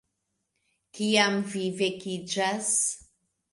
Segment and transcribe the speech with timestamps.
[0.99, 2.75] -Kiam vi vekiĝas